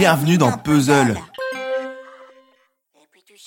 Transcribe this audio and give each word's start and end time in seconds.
Bienvenue 0.00 0.38
dans 0.38 0.52
Puzzle. 0.52 1.14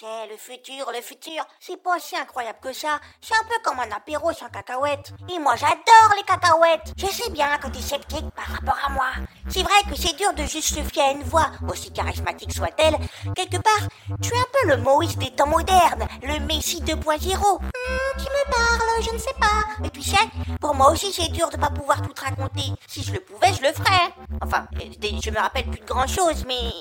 Et 0.06 0.30
le 0.30 0.36
futur, 0.36 0.92
le 0.94 1.02
futur, 1.02 1.46
c'est 1.62 1.82
pas 1.82 1.98
si 1.98 2.18
incroyable 2.18 2.58
que 2.62 2.74
ça. 2.74 3.00
C'est 3.22 3.36
un 3.36 3.48
peu 3.48 3.56
comme 3.64 3.80
un 3.80 3.90
apéro 3.96 4.34
sans 4.34 4.50
cacahuètes. 4.50 5.14
Et 5.34 5.40
moi 5.40 5.56
j'adore 5.56 6.14
les 6.18 6.24
cacahuètes. 6.24 6.92
Je 6.98 7.06
sais 7.06 7.30
bien 7.32 7.58
que 7.58 7.68
t'es 7.70 7.80
sceptique 7.80 8.30
par 8.36 8.48
rapport 8.48 8.78
à 8.86 8.90
moi. 8.90 9.12
C'est 9.48 9.64
vrai 9.64 9.82
que 9.90 9.96
c'est 9.96 10.14
dur 10.18 10.34
de 10.34 10.44
juste 10.44 10.78
à 11.00 11.12
une 11.12 11.24
voix, 11.24 11.52
aussi 11.70 11.90
charismatique 11.94 12.52
soit-elle. 12.52 12.98
Quelque 13.34 13.62
part, 13.62 13.88
tu 14.22 14.34
es 14.34 14.38
un 14.38 14.46
peu 14.52 14.76
le 14.76 14.78
Moïse 14.84 15.18
des 15.18 15.32
temps 15.32 15.48
modernes, 15.48 16.06
le 16.22 16.38
Messie 16.48 16.82
2.0. 16.82 16.98
Hmm, 16.98 18.18
qui 18.18 18.26
me 18.26 18.52
parle, 18.52 19.04
je 19.04 19.14
ne 19.14 19.18
sais 19.18 19.36
pas. 19.40 19.64
Mais 19.80 19.90
tu 19.90 20.02
sais, 20.02 20.18
pour 20.60 20.76
moi 20.76 20.92
aussi 20.92 21.14
c'est 21.14 21.32
dur 21.32 21.50
de 21.50 21.56
pas 21.56 21.70
pouvoir 21.70 22.02
tout 22.02 22.12
te 22.12 22.26
raconter. 22.26 22.74
Si 22.88 23.04
je 23.04 23.14
le 23.14 23.22
pouvais, 23.22 23.54
je 23.54 23.62
le 23.62 23.72
ferais. 23.72 24.14
Enfin, 24.42 24.68
euh, 24.82 25.20
je 25.24 25.30
me 25.30 25.40
rappelle 25.40 25.70
plus 25.70 25.80
de 25.80 25.86
grand 25.86 26.08
chose, 26.08 26.44
mais... 26.46 26.74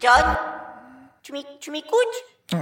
John? 0.00 0.36
Tu 1.24 1.32
m'éc- 1.32 1.58
tu 1.58 1.70
m'écoutes? 1.70 1.90
John 2.52 2.60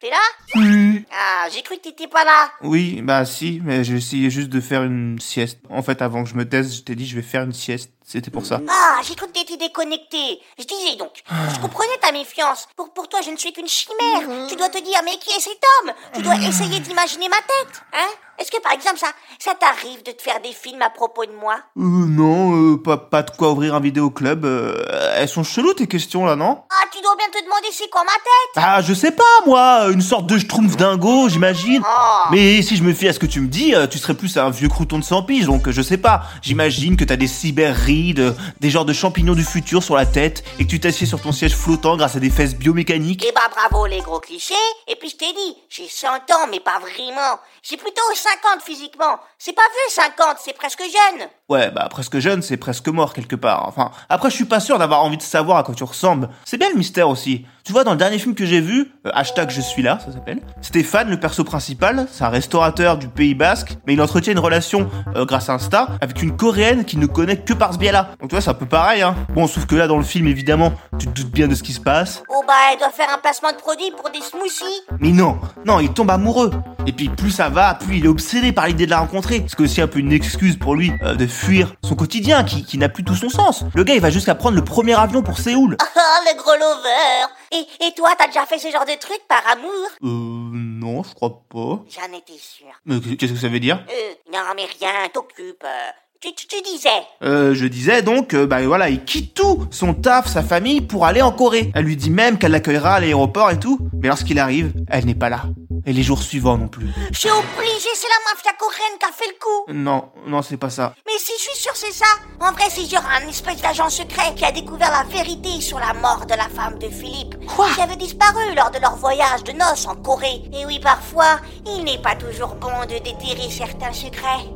T'es 0.00 0.10
là? 0.10 0.16
Oui. 0.56 1.04
Ah, 1.12 1.46
j'ai 1.50 1.62
cru 1.62 1.76
que 1.76 1.82
t'étais 1.82 2.08
pas 2.08 2.24
là. 2.24 2.50
Oui, 2.62 3.00
bah 3.02 3.24
si, 3.24 3.60
mais 3.64 3.84
j'ai 3.84 3.94
essayé 3.96 4.28
juste 4.28 4.50
de 4.50 4.60
faire 4.60 4.82
une 4.82 5.18
sieste. 5.20 5.60
En 5.70 5.82
fait, 5.82 6.02
avant 6.02 6.24
que 6.24 6.28
je 6.30 6.34
me 6.34 6.46
taise, 6.46 6.76
je 6.76 6.82
t'ai 6.82 6.94
dit 6.96 7.06
je 7.06 7.16
vais 7.16 7.22
faire 7.22 7.44
une 7.44 7.52
sieste. 7.52 7.92
C'était 8.08 8.30
pour 8.30 8.46
ça. 8.46 8.60
Ah, 8.68 9.00
j'ai 9.02 9.16
cru 9.16 9.26
que 9.26 9.32
t'étais 9.32 9.56
déconnecté. 9.56 10.40
Je 10.56 10.64
disais 10.64 10.94
donc, 10.96 11.10
je 11.52 11.58
comprenais 11.58 11.98
ta 12.00 12.12
méfiance. 12.12 12.68
Pour, 12.76 12.92
pour 12.92 13.08
toi, 13.08 13.18
je 13.20 13.32
ne 13.32 13.36
suis 13.36 13.52
qu'une 13.52 13.66
chimère. 13.66 14.46
Tu 14.48 14.54
dois 14.54 14.68
te 14.68 14.78
dire, 14.78 15.00
mais 15.04 15.18
qui 15.18 15.30
est 15.30 15.40
cet 15.40 15.58
homme? 15.82 15.92
Tu 16.14 16.22
dois 16.22 16.36
essayer 16.36 16.78
d'imaginer 16.78 17.28
ma 17.28 17.36
tête, 17.38 17.82
hein? 17.94 18.06
Est-ce 18.38 18.50
que 18.50 18.60
par 18.60 18.72
exemple, 18.72 18.98
ça, 18.98 19.08
ça 19.38 19.52
t'arrive 19.58 20.02
de 20.04 20.12
te 20.12 20.20
faire 20.22 20.40
des 20.42 20.52
films 20.52 20.82
à 20.82 20.90
propos 20.90 21.24
de 21.24 21.32
moi? 21.32 21.54
Euh, 21.78 21.80
non, 21.80 22.54
euh, 22.74 22.76
pas, 22.76 22.98
pas 22.98 23.22
de 23.22 23.30
quoi 23.30 23.50
ouvrir 23.52 23.74
un 23.74 23.80
vidéoclub. 23.80 24.44
Euh, 24.44 24.84
elles 25.16 25.28
sont 25.28 25.42
cheloues 25.42 25.72
tes 25.72 25.86
questions 25.86 26.26
là, 26.26 26.36
non? 26.36 26.62
Ah, 26.70 26.86
tu 26.92 27.00
dois 27.00 27.16
bien 27.16 27.26
te 27.32 27.42
demander 27.42 27.68
c'est 27.72 27.88
quoi 27.88 28.02
ma 28.04 28.12
tête 28.12 28.56
Ah, 28.56 28.82
je 28.82 28.92
sais 28.92 29.12
pas, 29.12 29.24
moi, 29.46 29.86
une 29.90 30.02
sorte 30.02 30.26
de 30.26 30.36
schtroumpf 30.36 30.76
dingo, 30.76 31.30
j'imagine. 31.30 31.82
Oh. 31.82 32.24
Mais 32.30 32.60
si 32.60 32.76
je 32.76 32.82
me 32.82 32.92
fie 32.92 33.08
à 33.08 33.14
ce 33.14 33.18
que 33.18 33.24
tu 33.24 33.40
me 33.40 33.48
dis, 33.48 33.74
euh, 33.74 33.86
tu 33.86 33.96
serais 33.98 34.14
plus 34.14 34.36
un 34.36 34.50
vieux 34.50 34.68
crouton 34.68 34.98
de 34.98 35.04
100 35.04 35.22
piges, 35.22 35.46
donc 35.46 35.68
euh, 35.68 35.72
je 35.72 35.80
sais 35.80 35.96
pas. 35.96 36.24
J'imagine 36.42 36.98
que 36.98 37.04
t'as 37.04 37.16
des 37.16 37.28
cyberrides, 37.28 37.95
des 38.14 38.70
genres 38.70 38.84
de 38.84 38.92
champignons 38.92 39.34
du 39.34 39.44
futur 39.44 39.82
sur 39.82 39.96
la 39.96 40.06
tête, 40.06 40.44
et 40.58 40.64
que 40.64 40.70
tu 40.70 40.80
t'assieds 40.80 41.06
sur 41.06 41.20
ton 41.20 41.32
siège 41.32 41.54
flottant 41.54 41.96
grâce 41.96 42.16
à 42.16 42.20
des 42.20 42.30
fesses 42.30 42.54
biomécaniques. 42.54 43.24
Eh 43.26 43.32
bah 43.32 43.48
bravo 43.50 43.86
les 43.86 44.00
gros 44.00 44.20
clichés. 44.20 44.54
Et 44.88 44.96
puis 44.96 45.10
je 45.10 45.16
t'ai 45.16 45.32
dit, 45.32 45.56
j'ai 45.68 45.88
100 45.88 46.08
ans, 46.08 46.46
mais 46.50 46.60
pas 46.60 46.78
vraiment. 46.78 47.40
J'ai 47.62 47.76
plutôt 47.76 48.02
50 48.14 48.62
physiquement. 48.62 49.18
C'est 49.38 49.52
pas 49.52 49.62
vieux 49.62 50.02
50, 50.16 50.36
c'est 50.44 50.52
presque 50.54 50.82
jeune. 50.82 51.28
Ouais, 51.48 51.70
bah 51.70 51.88
presque 51.90 52.18
jeune, 52.18 52.42
c'est 52.42 52.56
presque 52.56 52.88
mort 52.88 53.12
quelque 53.12 53.36
part. 53.36 53.66
Enfin, 53.66 53.90
après, 54.08 54.30
je 54.30 54.36
suis 54.36 54.44
pas 54.44 54.60
sûr 54.60 54.78
d'avoir 54.78 55.02
envie 55.02 55.16
de 55.16 55.22
savoir 55.22 55.58
à 55.58 55.62
quoi 55.62 55.74
tu 55.74 55.84
ressembles. 55.84 56.28
C'est 56.44 56.58
bien 56.58 56.70
le 56.70 56.76
mystère 56.76 57.08
aussi. 57.08 57.44
Tu 57.66 57.72
vois, 57.72 57.82
dans 57.82 57.90
le 57.90 57.96
dernier 57.96 58.20
film 58.20 58.36
que 58.36 58.46
j'ai 58.46 58.60
vu, 58.60 58.92
euh, 59.08 59.10
hashtag 59.12 59.50
je 59.50 59.60
suis 59.60 59.82
là, 59.82 59.98
ça 59.98 60.12
s'appelle, 60.12 60.38
Stéphane, 60.60 61.10
le 61.10 61.18
perso 61.18 61.42
principal, 61.42 62.06
c'est 62.12 62.22
un 62.22 62.28
restaurateur 62.28 62.96
du 62.96 63.08
Pays 63.08 63.34
Basque, 63.34 63.76
mais 63.88 63.94
il 63.94 64.00
entretient 64.00 64.32
une 64.32 64.38
relation, 64.38 64.88
euh, 65.16 65.24
grâce 65.24 65.48
à 65.48 65.54
Insta, 65.54 65.88
avec 66.00 66.22
une 66.22 66.36
coréenne 66.36 66.84
qu'il 66.84 67.00
ne 67.00 67.06
connaît 67.06 67.38
que 67.38 67.52
par 67.52 67.72
ce 67.74 67.78
biais-là. 67.78 68.10
Donc 68.20 68.30
tu 68.30 68.36
vois, 68.36 68.40
c'est 68.40 68.50
un 68.50 68.54
peu 68.54 68.66
pareil, 68.66 69.02
hein. 69.02 69.16
Bon, 69.34 69.48
sauf 69.48 69.66
que 69.66 69.74
là, 69.74 69.88
dans 69.88 69.98
le 69.98 70.04
film, 70.04 70.28
évidemment, 70.28 70.74
tu 70.96 71.08
te 71.08 71.20
doutes 71.20 71.32
bien 71.32 71.48
de 71.48 71.56
ce 71.56 71.64
qui 71.64 71.72
se 71.72 71.80
passe. 71.80 72.22
Oh 72.28 72.44
bah 72.46 72.54
elle 72.72 72.78
doit 72.78 72.90
faire 72.90 73.12
un 73.12 73.18
placement 73.18 73.50
de 73.50 73.56
produit 73.56 73.90
pour 74.00 74.10
des 74.10 74.20
smoothies. 74.20 74.82
Mais 75.00 75.10
non, 75.10 75.40
non, 75.64 75.80
il 75.80 75.92
tombe 75.92 76.12
amoureux. 76.12 76.52
Et 76.86 76.92
puis 76.92 77.08
plus 77.08 77.30
ça 77.30 77.48
va, 77.48 77.74
plus 77.74 77.98
il 77.98 78.04
est 78.04 78.08
obsédé 78.08 78.52
par 78.52 78.66
l'idée 78.66 78.86
de 78.86 78.90
la 78.90 78.98
rencontrer. 79.00 79.44
C'est 79.48 79.60
aussi 79.60 79.80
un 79.80 79.86
peu 79.88 79.98
une 79.98 80.12
excuse 80.12 80.56
pour 80.56 80.74
lui 80.74 80.92
euh, 81.02 81.14
de 81.14 81.26
fuir 81.26 81.74
son 81.82 81.94
quotidien 81.96 82.44
qui, 82.44 82.64
qui 82.64 82.78
n'a 82.78 82.88
plus 82.88 83.04
tout 83.04 83.14
son 83.14 83.28
sens. 83.28 83.64
Le 83.74 83.84
gars, 83.84 83.94
il 83.94 84.00
va 84.00 84.10
jusqu'à 84.10 84.34
prendre 84.34 84.56
le 84.56 84.64
premier 84.64 84.94
avion 84.94 85.22
pour 85.22 85.38
Séoul. 85.38 85.76
Oh, 85.80 85.84
le 86.26 86.36
gros 86.40 86.52
lover 86.54 87.26
et, 87.52 87.86
et 87.86 87.92
toi, 87.96 88.10
t'as 88.18 88.26
déjà 88.26 88.44
fait 88.46 88.58
ce 88.58 88.70
genre 88.70 88.84
de 88.84 88.98
truc 88.98 89.20
par 89.28 89.42
amour? 89.50 89.70
Euh, 90.02 90.50
non, 90.52 91.02
je 91.02 91.14
crois 91.14 91.42
pas. 91.48 91.84
J'en 91.88 92.16
étais 92.16 92.38
sûr. 92.38 92.66
Mais 92.84 92.98
qu'est-ce 93.16 93.32
que 93.32 93.38
ça 93.38 93.48
veut 93.48 93.60
dire? 93.60 93.84
Euh, 93.88 94.32
non 94.32 94.40
mais 94.54 94.64
rien, 94.80 95.08
t'occupe. 95.12 95.62
euh. 95.64 95.90
Tu, 96.18 96.34
tu, 96.34 96.46
tu 96.46 96.56
disais. 96.62 96.88
Euh, 97.22 97.54
je 97.54 97.66
disais 97.66 98.00
donc, 98.00 98.32
euh, 98.32 98.46
bah 98.46 98.62
voilà, 98.66 98.88
il 98.88 99.04
quitte 99.04 99.34
tout, 99.34 99.66
son 99.70 99.92
taf, 99.92 100.26
sa 100.26 100.42
famille, 100.42 100.80
pour 100.80 101.04
aller 101.04 101.20
en 101.20 101.30
Corée. 101.30 101.70
Elle 101.74 101.84
lui 101.84 101.94
dit 101.96 102.08
même 102.10 102.38
qu'elle 102.38 102.52
l'accueillera 102.52 102.94
à 102.94 103.00
l'aéroport 103.00 103.50
et 103.50 103.60
tout. 103.60 103.78
Mais 104.00 104.08
lorsqu'il 104.08 104.38
arrive, 104.38 104.72
elle 104.88 105.04
n'est 105.04 105.14
pas 105.14 105.28
là. 105.28 105.42
Et 105.88 105.92
les 105.92 106.02
jours 106.02 106.20
suivants 106.20 106.58
non 106.58 106.66
plus. 106.66 106.88
Je 107.12 107.18
suis 107.18 107.30
obligé, 107.30 107.88
c'est 107.94 108.08
la 108.08 108.34
mafia 108.34 108.52
coréenne 108.58 108.98
qui 108.98 109.06
a 109.06 109.12
fait 109.12 109.28
le 109.28 109.38
coup. 109.38 109.72
Non, 109.72 110.10
non, 110.26 110.42
c'est 110.42 110.56
pas 110.56 110.68
ça. 110.68 110.94
Mais 111.06 111.16
si 111.16 111.30
je 111.38 111.42
suis 111.42 111.56
sûr 111.62 111.72
c'est 111.76 111.92
ça. 111.92 112.06
En 112.40 112.50
vrai, 112.52 112.64
c'est 112.68 112.86
genre 112.90 113.04
un 113.08 113.28
espèce 113.28 113.62
d'agent 113.62 113.88
secret 113.88 114.34
qui 114.34 114.44
a 114.44 114.50
découvert 114.50 114.90
la 114.90 115.04
vérité 115.04 115.60
sur 115.60 115.78
la 115.78 115.94
mort 115.94 116.26
de 116.26 116.34
la 116.34 116.48
femme 116.48 116.78
de 116.80 116.88
Philippe. 116.88 117.36
Quoi 117.46 117.68
Qui 117.74 117.82
avait 117.82 117.96
disparu 117.96 118.54
lors 118.56 118.72
de 118.72 118.78
leur 118.80 118.96
voyage 118.96 119.44
de 119.44 119.52
noces 119.52 119.86
en 119.86 119.94
Corée. 119.94 120.42
Et 120.52 120.66
oui, 120.66 120.80
parfois, 120.80 121.38
il 121.66 121.84
n'est 121.84 122.02
pas 122.02 122.16
toujours 122.16 122.56
bon 122.56 122.80
de 122.82 122.98
déterrer 122.98 123.48
certains 123.50 123.92
secrets. 123.92 124.50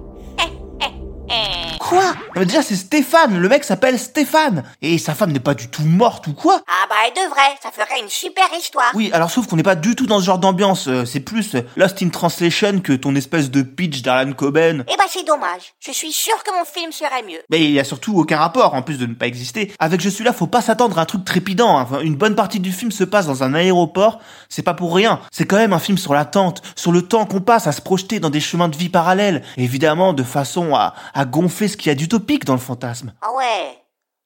Quoi 1.78 2.04
Non, 2.04 2.40
mais 2.40 2.46
déjà, 2.46 2.62
c'est 2.62 2.76
Stéphane. 2.76 3.38
Le 3.38 3.48
mec 3.48 3.64
s'appelle 3.64 3.98
Stéphane. 3.98 4.62
Et 4.82 4.98
sa 4.98 5.14
femme 5.14 5.32
n'est 5.32 5.40
pas 5.40 5.54
du 5.54 5.68
tout 5.68 5.82
morte 5.82 6.26
ou 6.28 6.34
quoi 6.34 6.60
Ah 6.68 6.86
bah 6.88 6.94
elle 7.06 7.14
devrait, 7.24 7.56
ça 7.62 7.70
ferait 7.72 8.00
une 8.00 8.08
super 8.08 8.44
histoire. 8.56 8.90
Oui, 8.94 9.10
alors 9.12 9.30
sauf 9.30 9.46
qu'on 9.48 9.56
n'est 9.56 9.62
pas 9.64 9.74
du 9.74 9.96
tout 9.96 10.06
dans 10.06 10.20
ce 10.20 10.24
genre 10.26 10.38
d'ambiance. 10.38 10.86
euh, 10.86 11.04
C'est 11.04 11.20
plus 11.20 11.54
euh, 11.56 11.62
Lost 11.76 12.00
in 12.02 12.10
Translation 12.10 12.80
que 12.80 12.92
ton 12.92 13.14
espèce 13.16 13.50
de 13.50 13.62
pitch 13.62 14.02
d'Arlan 14.02 14.32
Coben. 14.34 14.84
Eh 14.88 14.96
bah 14.96 15.04
c'est 15.08 15.26
dommage. 15.26 15.74
Je 15.84 15.90
suis 15.90 16.12
sûr 16.12 16.34
que 16.44 16.56
mon 16.56 16.64
film 16.64 16.92
serait 16.92 17.22
mieux. 17.26 17.40
Mais 17.50 17.60
il 17.64 17.70
y 17.72 17.80
a 17.80 17.84
surtout 17.84 18.16
aucun 18.18 18.38
rapport, 18.38 18.74
en 18.74 18.82
plus 18.82 18.98
de 18.98 19.06
ne 19.06 19.14
pas 19.14 19.26
exister. 19.26 19.72
Avec 19.80 20.00
Je 20.00 20.08
suis 20.08 20.22
là, 20.22 20.32
faut 20.32 20.46
pas 20.46 20.62
s'attendre 20.62 20.98
à 20.98 21.02
un 21.02 21.06
truc 21.06 21.24
trépidant. 21.24 21.76
hein. 21.78 21.82
Enfin, 21.90 22.00
une 22.02 22.14
bonne 22.16 22.36
partie 22.36 22.60
du 22.60 22.70
film 22.72 22.92
se 22.92 23.02
passe 23.04 23.26
dans 23.26 23.42
un 23.42 23.54
aéroport. 23.54 24.20
C'est 24.48 24.62
pas 24.62 24.74
pour 24.74 24.94
rien. 24.94 25.20
C'est 25.32 25.46
quand 25.46 25.56
même 25.56 25.72
un 25.72 25.78
film 25.80 25.98
sur 25.98 26.14
l'attente, 26.14 26.62
sur 26.76 26.92
le 26.92 27.02
temps 27.02 27.26
qu'on 27.26 27.40
passe 27.40 27.66
à 27.66 27.72
se 27.72 27.80
projeter 27.80 28.20
dans 28.20 28.30
des 28.30 28.40
chemins 28.40 28.68
de 28.68 28.76
vie 28.76 28.88
parallèles. 28.90 29.42
Évidemment, 29.56 30.12
de 30.12 30.22
façon 30.22 30.74
à, 30.76 30.94
à 31.14 31.19
gonfler 31.24 31.68
ce 31.68 31.76
qu'il 31.76 31.88
y 31.88 31.90
a 31.90 31.94
d'utopique 31.94 32.44
dans 32.44 32.54
le 32.54 32.60
fantasme. 32.60 33.14
Ah 33.22 33.32
ouais. 33.32 33.78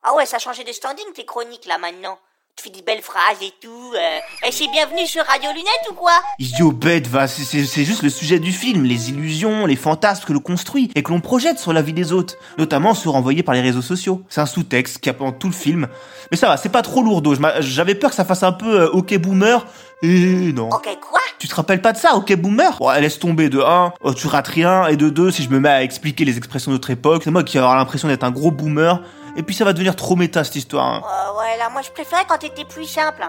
Ah 0.02 0.14
ouais, 0.14 0.26
ça 0.26 0.36
a 0.36 0.38
changé 0.38 0.64
de 0.64 0.72
standing 0.72 1.12
tes 1.14 1.24
chroniques 1.24 1.66
là 1.66 1.78
maintenant. 1.78 2.18
Tu 2.56 2.70
fais 2.70 2.70
des 2.70 2.82
belles 2.82 3.02
phrases 3.02 3.38
et 3.42 3.52
tout. 3.60 3.92
Euh... 3.96 4.46
Et 4.48 4.52
c'est 4.52 4.68
bienvenu 4.70 5.04
sur 5.08 5.24
Radio 5.24 5.50
Lunette 5.50 5.90
ou 5.90 5.94
quoi? 5.94 6.12
Idiot 6.38 6.70
bête, 6.70 7.08
va, 7.08 7.26
c'est- 7.26 7.64
juste 7.84 8.02
le 8.04 8.08
sujet 8.08 8.38
du 8.38 8.52
film, 8.52 8.84
les 8.84 9.10
illusions, 9.10 9.66
les 9.66 9.74
fantasmes 9.74 10.24
que 10.24 10.32
l'on 10.32 10.38
construit 10.38 10.88
et 10.94 11.02
que 11.02 11.10
l'on 11.10 11.20
projette 11.20 11.58
sur 11.58 11.72
la 11.72 11.82
vie 11.82 11.92
des 11.92 12.12
autres, 12.12 12.36
notamment 12.56 12.94
ceux 12.94 13.10
renvoyés 13.10 13.42
par 13.42 13.56
les 13.56 13.60
réseaux 13.60 13.82
sociaux. 13.82 14.22
C'est 14.28 14.40
un 14.40 14.46
sous-texte 14.46 14.98
qui 14.98 15.10
pendant 15.12 15.32
tout 15.32 15.48
le 15.48 15.52
film. 15.52 15.88
Mais 16.30 16.36
ça 16.36 16.46
va, 16.46 16.56
c'est 16.56 16.68
pas 16.68 16.82
trop 16.82 17.02
lourdeau. 17.02 17.34
J'avais 17.58 17.96
peur 17.96 18.10
que 18.10 18.16
ça 18.16 18.24
fasse 18.24 18.44
un 18.44 18.52
peu 18.52 18.82
euh, 18.82 18.90
OK 18.90 19.18
Boomer, 19.18 19.66
et 20.02 20.52
non. 20.52 20.68
Ok, 20.68 20.88
quoi? 21.00 21.20
Tu 21.40 21.48
te 21.48 21.54
rappelles 21.56 21.82
pas 21.82 21.92
de 21.92 21.98
ça, 21.98 22.14
OK 22.14 22.32
Boomer? 22.36 22.76
Bon, 22.78 22.88
laisse 22.92 23.18
tomber 23.18 23.48
de 23.48 23.58
1, 23.60 23.92
oh, 24.00 24.14
tu 24.14 24.28
rates 24.28 24.46
rien, 24.48 24.86
et 24.86 24.96
de 24.96 25.08
2, 25.10 25.32
si 25.32 25.42
je 25.42 25.48
me 25.50 25.58
mets 25.58 25.68
à 25.70 25.82
expliquer 25.82 26.24
les 26.24 26.36
expressions 26.38 26.70
de 26.70 26.76
notre 26.76 26.90
époque, 26.90 27.22
c'est 27.24 27.32
moi 27.32 27.42
qui 27.42 27.54
vais 27.54 27.64
avoir 27.64 27.76
l'impression 27.76 28.06
d'être 28.06 28.22
un 28.24 28.30
gros 28.30 28.52
boomer, 28.52 29.02
et 29.36 29.42
puis 29.42 29.54
ça 29.54 29.64
va 29.64 29.72
devenir 29.72 29.96
trop 29.96 30.16
méta 30.16 30.44
cette 30.44 30.56
histoire. 30.56 30.86
hein. 30.86 31.02
Euh, 31.04 31.40
ouais, 31.40 31.56
là, 31.58 31.68
moi 31.70 31.82
je 31.82 31.90
préférais 31.90 32.24
quand 32.28 32.38
t'étais 32.38 32.64
plus 32.64 32.86
simple. 32.86 33.24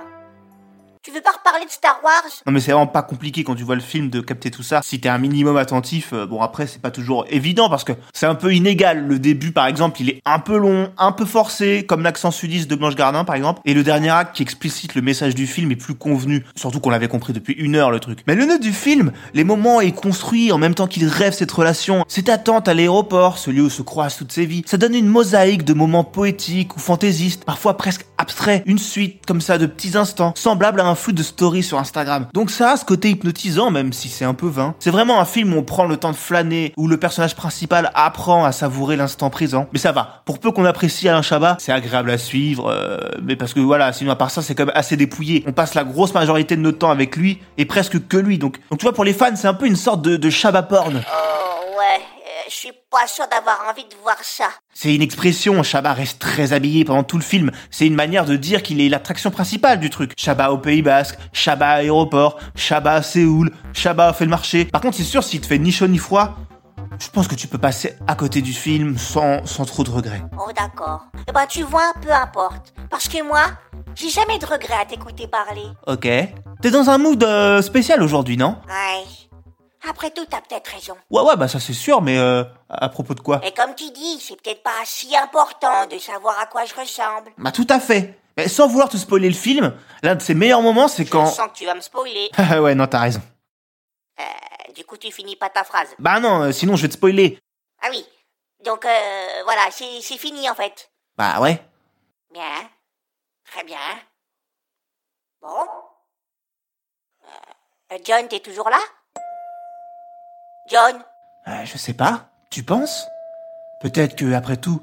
Tu 1.05 1.11
veux 1.11 1.21
pas 1.21 1.33
reparler 1.33 1.65
de 1.65 1.69
Star 1.69 1.99
Wars? 2.03 2.23
Non 2.47 2.51
mais 2.51 2.59
c'est 2.59 2.71
vraiment 2.71 2.87
pas 2.87 3.03
compliqué 3.03 3.43
quand 3.43 3.53
tu 3.53 3.63
vois 3.63 3.75
le 3.75 3.81
film 3.81 4.09
de 4.09 4.21
capter 4.21 4.49
tout 4.49 4.63
ça. 4.63 4.81
Si 4.83 4.99
t'es 4.99 5.07
un 5.07 5.19
minimum 5.19 5.55
attentif, 5.55 6.13
euh, 6.13 6.25
bon 6.25 6.41
après 6.41 6.65
c'est 6.65 6.81
pas 6.81 6.89
toujours 6.89 7.27
évident 7.29 7.69
parce 7.69 7.83
que 7.83 7.91
c'est 8.11 8.25
un 8.25 8.33
peu 8.33 8.55
inégal. 8.55 9.05
Le 9.05 9.19
début 9.19 9.51
par 9.51 9.67
exemple 9.67 10.01
il 10.01 10.09
est 10.09 10.19
un 10.25 10.39
peu 10.39 10.57
long, 10.57 10.91
un 10.97 11.11
peu 11.11 11.25
forcé, 11.25 11.85
comme 11.85 12.01
l'accent 12.01 12.31
sudiste 12.31 12.71
de 12.71 12.75
Blanche 12.75 12.95
Gardin 12.95 13.23
par 13.23 13.35
exemple. 13.35 13.61
Et 13.65 13.75
le 13.75 13.83
dernier 13.83 14.09
acte 14.09 14.35
qui 14.35 14.41
explicite 14.41 14.95
le 14.95 15.03
message 15.03 15.35
du 15.35 15.45
film 15.45 15.71
est 15.71 15.75
plus 15.75 15.93
convenu. 15.93 16.43
Surtout 16.55 16.79
qu'on 16.79 16.89
l'avait 16.89 17.07
compris 17.07 17.33
depuis 17.33 17.53
une 17.53 17.75
heure 17.75 17.91
le 17.91 17.99
truc. 17.99 18.21
Mais 18.25 18.33
le 18.33 18.47
nœud 18.47 18.57
du 18.57 18.73
film, 18.73 19.11
les 19.35 19.43
moments 19.43 19.81
est 19.81 19.91
construit 19.91 20.51
en 20.51 20.57
même 20.57 20.73
temps 20.73 20.87
qu'il 20.87 21.07
rêve 21.07 21.33
cette 21.33 21.51
relation. 21.51 22.03
Cette 22.07 22.29
attente 22.29 22.67
à 22.67 22.73
l'aéroport, 22.73 23.37
ce 23.37 23.51
lieu 23.51 23.61
où 23.61 23.69
se 23.69 23.83
croisent 23.83 24.17
toutes 24.17 24.31
ses 24.31 24.47
vies. 24.47 24.63
Ça 24.65 24.77
donne 24.77 24.95
une 24.95 25.07
mosaïque 25.07 25.65
de 25.65 25.75
moments 25.75 26.03
poétiques 26.03 26.75
ou 26.75 26.79
fantaisistes, 26.79 27.45
parfois 27.45 27.77
presque 27.77 28.07
abstraits. 28.25 28.63
Une 28.65 28.79
suite 28.79 29.23
comme 29.27 29.39
ça 29.39 29.59
de 29.59 29.67
petits 29.67 29.95
instants, 29.95 30.33
semblables 30.35 30.81
à 30.81 30.85
un 30.85 30.95
flux 30.95 31.13
de 31.13 31.21
stories 31.21 31.61
sur 31.61 31.77
Instagram. 31.77 32.25
Donc 32.33 32.49
ça 32.49 32.71
a 32.71 32.77
ce 32.77 32.83
côté 32.85 33.11
hypnotisant 33.11 33.69
même 33.69 33.93
si 33.93 34.09
c'est 34.09 34.25
un 34.25 34.33
peu 34.33 34.47
vain. 34.47 34.73
C'est 34.79 34.89
vraiment 34.89 35.19
un 35.21 35.25
film 35.25 35.53
où 35.53 35.57
on 35.57 35.63
prend 35.63 35.85
le 35.85 35.97
temps 35.97 36.11
de 36.11 36.15
flâner, 36.15 36.73
où 36.75 36.87
le 36.87 36.97
personnage 36.97 37.35
principal 37.35 37.91
apprend 37.93 38.43
à 38.43 38.51
savourer 38.51 38.95
l'instant 38.95 39.29
présent. 39.29 39.67
Mais 39.73 39.79
ça 39.79 39.91
va. 39.91 40.23
Pour 40.25 40.39
peu 40.39 40.51
qu'on 40.51 40.65
apprécie 40.65 41.07
Alain 41.07 41.21
Chabat, 41.21 41.57
c'est 41.59 41.71
agréable 41.71 42.09
à 42.09 42.17
suivre. 42.17 42.69
euh, 42.69 42.97
mais 43.21 43.35
parce 43.35 43.53
que 43.53 43.59
voilà, 43.59 43.93
sinon 43.93 44.11
à 44.11 44.15
part 44.15 44.31
ça, 44.31 44.41
c'est 44.41 44.55
quand 44.55 44.65
même 44.65 44.75
assez 44.75 44.97
dépouillé. 44.97 45.43
On 45.47 45.51
passe 45.53 45.75
la 45.75 45.83
grosse 45.83 46.13
majorité 46.13 46.55
de 46.55 46.61
notre 46.61 46.79
temps 46.79 46.91
avec 46.91 47.15
lui 47.15 47.39
et 47.57 47.65
presque 47.65 48.07
que 48.07 48.17
lui. 48.17 48.37
Donc, 48.39 48.59
donc 48.69 48.79
tu 48.79 48.83
vois, 48.83 48.93
pour 48.93 49.05
les 49.05 49.13
fans, 49.13 49.35
c'est 49.35 49.47
un 49.47 49.53
peu 49.53 49.67
une 49.67 49.75
sorte 49.75 50.01
de, 50.01 50.17
de 50.17 50.29
Chabat 50.29 50.63
porn. 50.63 51.01
Oh, 51.05 51.77
ouais, 51.77 52.01
je 52.47 52.53
suis 52.53 52.71
pas 52.91 53.07
sûr 53.07 53.25
d'avoir 53.27 53.63
envie 53.69 53.85
de 53.85 53.95
voir 54.03 54.17
ça. 54.21 54.49
C'est 54.73 54.93
une 54.93 55.01
expression, 55.01 55.61
Chabat 55.63 55.93
reste 55.93 56.19
très 56.19 56.53
habillé 56.53 56.85
pendant 56.85 57.03
tout 57.03 57.17
le 57.17 57.23
film. 57.23 57.51
C'est 57.71 57.87
une 57.87 57.95
manière 57.95 58.25
de 58.25 58.35
dire 58.35 58.61
qu'il 58.61 58.81
est 58.81 58.89
l'attraction 58.89 59.31
principale 59.31 59.79
du 59.79 59.89
truc. 59.89 60.13
Chabat 60.17 60.51
au 60.51 60.57
Pays 60.57 60.81
Basque, 60.81 61.17
Chabat 61.33 61.69
à 61.69 61.75
aéroport, 61.75 62.39
Chabat 62.55 62.93
à 62.95 63.01
Séoul, 63.01 63.51
Chabat 63.73 64.13
fait 64.13 64.25
le 64.25 64.31
marché. 64.31 64.65
Par 64.65 64.81
contre, 64.81 64.97
c'est 64.97 65.03
sûr, 65.03 65.23
s'il 65.23 65.41
te 65.41 65.47
fait 65.47 65.59
ni 65.59 65.71
chaud 65.71 65.87
ni 65.87 65.97
froid, 65.97 66.35
je 66.99 67.09
pense 67.09 67.27
que 67.27 67.35
tu 67.35 67.47
peux 67.47 67.57
passer 67.57 67.95
à 68.07 68.15
côté 68.15 68.41
du 68.41 68.53
film 68.53 68.97
sans, 68.97 69.45
sans 69.45 69.65
trop 69.65 69.83
de 69.83 69.91
regrets. 69.91 70.23
Oh 70.37 70.51
d'accord. 70.55 71.05
Eh 71.27 71.31
ben 71.31 71.45
tu 71.47 71.63
vois, 71.63 71.93
peu 72.01 72.11
importe. 72.11 72.73
Parce 72.89 73.07
que 73.07 73.21
moi, 73.23 73.43
j'ai 73.95 74.09
jamais 74.09 74.37
de 74.39 74.45
regret 74.45 74.75
à 74.81 74.85
t'écouter 74.85 75.27
parler. 75.27 75.65
Ok. 75.87 76.07
T'es 76.61 76.71
dans 76.71 76.89
un 76.89 76.97
mood 76.97 77.21
euh, 77.23 77.61
spécial 77.61 78.01
aujourd'hui, 78.01 78.37
non? 78.37 78.57
Ouais. 78.67 79.03
Après 79.89 80.09
tout, 80.11 80.25
t'as 80.25 80.41
peut-être 80.41 80.67
raison. 80.67 80.95
Ouais, 81.09 81.21
ouais, 81.21 81.35
bah 81.35 81.47
ça 81.47 81.59
c'est 81.59 81.73
sûr, 81.73 82.01
mais 82.01 82.17
euh, 82.17 82.43
à 82.69 82.89
propos 82.89 83.13
de 83.13 83.19
quoi? 83.19 83.39
Et 83.45 83.51
comme 83.53 83.75
tu 83.75 83.91
dis, 83.91 84.19
c'est 84.19 84.41
peut-être 84.41 84.63
pas 84.63 84.83
si 84.85 85.15
important 85.15 85.85
de 85.87 85.97
savoir 85.99 86.39
à 86.39 86.47
quoi 86.47 86.65
je 86.65 86.73
ressemble. 86.73 87.31
Bah 87.37 87.51
tout 87.51 87.67
à 87.69 87.79
fait. 87.79 88.19
Mais 88.37 88.47
sans 88.47 88.67
vouloir 88.67 88.89
te 88.89 88.97
spoiler 88.97 89.29
le 89.29 89.35
film, 89.35 89.73
l'un 90.03 90.15
de 90.15 90.21
ses 90.21 90.33
meilleurs 90.33 90.61
moments, 90.61 90.87
c'est 90.87 91.05
Je 91.05 91.11
quand... 91.11 91.27
sens 91.27 91.47
que 91.51 91.57
tu 91.57 91.65
vas 91.65 91.75
me 91.75 91.81
spoiler. 91.81 92.29
ouais, 92.59 92.75
non, 92.75 92.87
t'as 92.87 92.99
raison. 92.99 93.21
Euh, 94.19 94.23
du 94.73 94.83
coup, 94.83 94.97
tu 94.97 95.11
finis 95.11 95.35
pas 95.35 95.49
ta 95.49 95.63
phrase. 95.63 95.89
Bah 95.99 96.19
non, 96.19 96.41
euh, 96.43 96.51
sinon 96.51 96.75
je 96.75 96.81
vais 96.83 96.87
te 96.89 96.93
spoiler. 96.95 97.39
Ah 97.81 97.87
oui. 97.91 98.05
Donc, 98.63 98.85
euh, 98.85 99.43
voilà, 99.43 99.61
c'est 99.71 100.01
c'est 100.01 100.17
fini 100.17 100.49
en 100.49 100.55
fait. 100.55 100.89
Bah 101.17 101.39
ouais. 101.39 101.61
Bien. 102.33 102.69
Très 103.51 103.63
bien. 103.63 103.77
Bon. 105.41 105.65
Euh, 107.91 107.97
John, 108.03 108.27
t'es 108.27 108.39
toujours 108.39 108.69
là? 108.69 108.79
John? 110.67 110.95
Euh, 111.47 111.63
je 111.63 111.77
sais 111.77 111.93
pas. 111.93 112.29
Tu 112.49 112.63
penses? 112.63 113.05
Peut-être 113.81 114.15
que, 114.15 114.33
après 114.33 114.57
tout, 114.57 114.81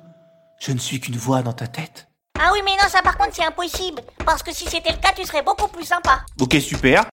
je 0.60 0.70
ne 0.70 0.78
suis 0.78 1.00
qu'une 1.00 1.16
voix 1.16 1.42
dans 1.42 1.52
ta 1.52 1.66
tête. 1.66 2.06
Ah 2.38 2.50
oui, 2.52 2.60
mais 2.64 2.70
non, 2.80 2.88
ça 2.88 3.02
par 3.02 3.18
contre, 3.18 3.30
c'est 3.32 3.44
impossible. 3.44 4.00
Parce 4.24 4.44
que 4.44 4.52
si 4.52 4.64
c'était 4.68 4.92
le 4.92 4.98
cas, 4.98 5.10
tu 5.16 5.24
serais 5.24 5.42
beaucoup 5.42 5.66
plus 5.66 5.84
sympa. 5.84 6.20
Ok, 6.40 6.54
super. 6.60 7.04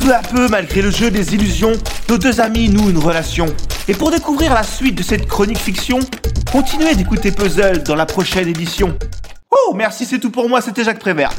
Peu 0.00 0.14
à 0.14 0.20
peu, 0.20 0.48
malgré 0.48 0.80
le 0.80 0.90
jeu 0.90 1.10
des 1.10 1.34
illusions, 1.34 1.72
nos 2.08 2.16
deux 2.16 2.40
amis 2.40 2.70
nouent 2.70 2.88
une 2.88 2.98
relation. 2.98 3.46
Et 3.86 3.94
pour 3.94 4.10
découvrir 4.10 4.54
la 4.54 4.62
suite 4.62 4.94
de 4.94 5.02
cette 5.02 5.26
chronique 5.26 5.58
fiction, 5.58 6.00
continuez 6.50 6.94
d'écouter 6.94 7.32
Puzzle 7.32 7.82
dans 7.82 7.96
la 7.96 8.06
prochaine 8.06 8.48
édition. 8.48 8.98
Oh, 9.50 9.74
merci, 9.74 10.06
c'est 10.06 10.18
tout 10.20 10.30
pour 10.30 10.48
moi, 10.48 10.62
c'était 10.62 10.84
Jacques 10.84 11.00
Prévert. 11.00 11.32